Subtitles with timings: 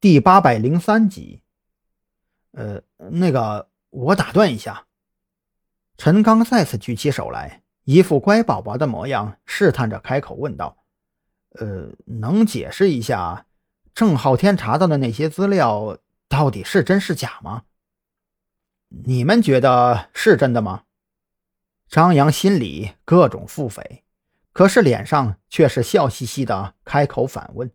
[0.00, 1.42] 第八百零三集。
[2.52, 4.86] 呃，那个，我打断一下。
[5.98, 10.78] 陈刚再次举起手来，一副乖宝宝的模样，试探着开口问道
[11.60, 13.44] ：“呃，能解释一下
[13.94, 17.64] 郑浩天查到的那些资料到底是真是假吗？
[18.88, 20.84] 你们觉得是真的吗？”
[21.88, 24.00] 张扬心里各种腹诽，
[24.52, 27.70] 可是脸上却是笑嘻嘻的开口反问。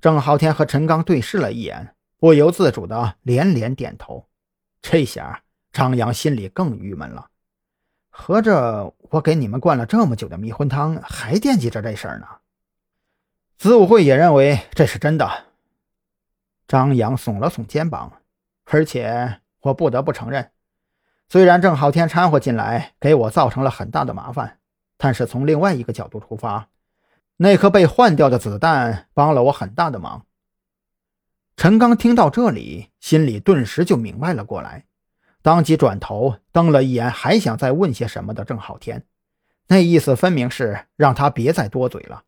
[0.00, 1.92] 郑浩天和陈刚对视了一眼。
[2.18, 4.26] 不由自主的连连点头，
[4.80, 7.28] 这下张扬心里更郁闷了。
[8.08, 12.26] 合着我给你们灌了这么久的迷魂汤，还惦记着这事儿呢？
[13.58, 15.44] 子午会也认为这是真的。
[16.66, 18.10] 张扬耸了耸肩膀，
[18.64, 20.50] 而且我不得不承认，
[21.28, 24.58] 虽然郑浩天掺和进来，给我造成了很大的麻烦，
[24.96, 26.66] 但是从另外一个角度出发，
[27.38, 30.24] 那颗被换掉的子弹帮了我很大的忙。
[31.56, 34.86] 陈刚听到这里，心里顿时就明白了过来，
[35.42, 39.04] 当即转头瞪了一眼还想再问些什么的郑浩天，
[39.68, 42.24] 那意思分明是让他别再多嘴了。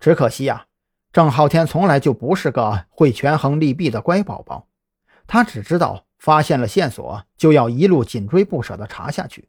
[0.00, 0.66] 只可惜呀，
[1.12, 4.66] 郑浩天从来就不是个会权衡利弊的乖宝宝，
[5.28, 9.48] 他只知道发现了线索就要一路紧追不舍地查下去。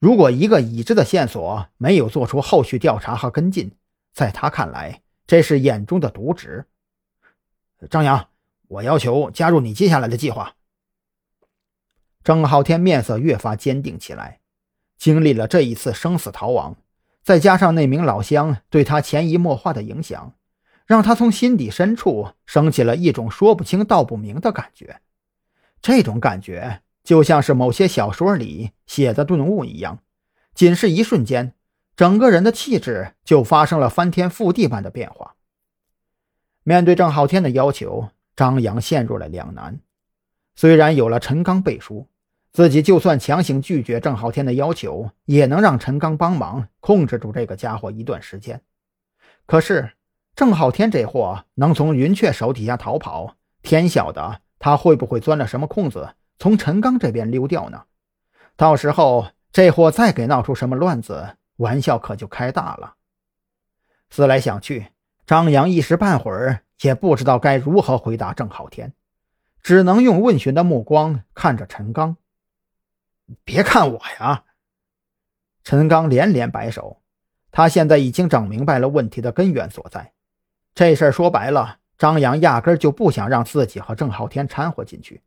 [0.00, 3.72] 如果一个已知的线索没有做出后续调查和跟进，
[4.20, 6.66] 在他看来，这是眼中的渎职。
[7.88, 8.28] 张扬，
[8.68, 10.56] 我要求加入你接下来的计划。
[12.22, 14.40] 郑浩天面色越发坚定起来，
[14.98, 16.76] 经历了这一次生死逃亡，
[17.22, 20.34] 再加上那名老乡对他潜移默化的影响，
[20.84, 25.00] 让他从心底深处升起了一种说不清道不明的感觉。
[25.80, 30.02] 这种感觉就像是某些小说里写的顿悟一样，
[30.52, 31.54] 仅是一瞬间，
[32.00, 35.34] 整个人的气质就发生了翻天覆地般的变化。
[36.62, 39.80] 面对郑浩天的要求，张扬陷入了两难。
[40.54, 42.08] 虽然有了陈刚背书，
[42.52, 48.62] 自己就算强行拒绝郑浩天的要求，也能让陈刚帮忙控制住这个家伙一段时间。
[49.44, 49.92] 可是
[50.34, 57.82] 郑浩天这货能从云雀手底下逃跑，天晓得他会不会钻了什么空子，从陈刚这边溜掉呢？
[58.56, 62.94] 到时候这货再给闹出什么乱子，玩笑可就开大了。
[64.08, 64.88] 思来想去。
[65.26, 68.92] 张扬一时半会儿也不知道该如何回答郑浩天，
[69.62, 72.16] 只能用问询的目光看着陈刚。
[73.44, 74.42] 别看我呀！
[75.62, 77.00] 陈刚连连摆手，
[77.52, 80.12] 他现在已经整明白了问题的根源所在。
[80.74, 85.22] 这事儿说白了，张扬压根就不想让自己和郑浩天掺和进去。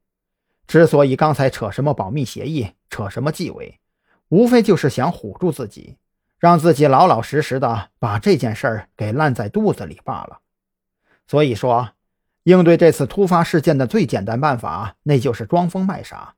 [0.68, 3.80] 之所以刚才扯什么保密协议，扯什么纪委，
[4.28, 5.98] 无非就是想唬住自己。
[6.44, 10.42] 让自己老老实实的把这件事儿给烂在肚子里罢了。
[11.26, 11.92] 所以说，
[12.44, 16.36] 应对这次突发事件的最简单办法，那就是装疯卖傻，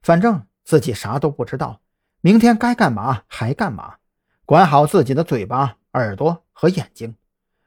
[0.00, 1.82] 反正自己啥都不知道，
[2.22, 3.96] 明天该干嘛还干嘛，
[4.46, 7.14] 管好自己的嘴巴、耳朵和眼睛，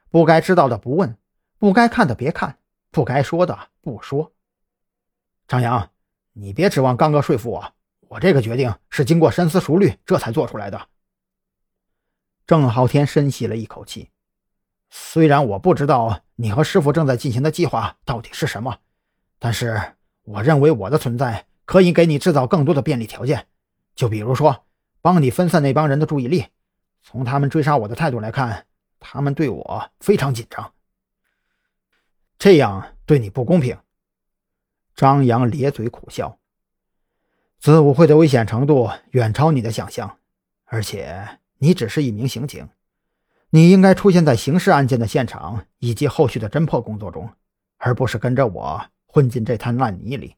[0.10, 1.16] 不该知道的不问，
[1.60, 2.58] 不该看的别看，
[2.90, 4.34] 不该说的不说。
[5.48, 5.92] 张扬，
[6.34, 7.74] 你别指望刚哥说服我，
[8.08, 10.88] 我这个决定是经过深思熟虑这才做出来的。
[12.48, 14.12] 郑浩天深吸了一口气，
[14.92, 18.78] 虽然我不知道你和师傅正在进行的计划到底是什么，
[19.40, 23.48] 但是我认为我的存在可以给你制造更多的便利条件。
[23.96, 24.66] 就比如说，
[25.02, 26.46] 帮你分散那帮人的注意力。
[27.02, 28.68] 从他们追杀我的态度来看，
[29.00, 30.74] 他们对我非常紧张。
[32.38, 33.78] 这样对你不公平。
[34.96, 36.38] 张扬咧嘴苦笑，
[37.60, 40.20] 子午会的危险程度远超你的想象，
[40.66, 41.40] 而且。
[41.66, 42.70] 你只是一名刑警，
[43.50, 47.28] 你应该出现在刑事案件的现场以及后续的侦破工作中，
[47.78, 50.36] 而不是跟着我混进这滩烂泥里。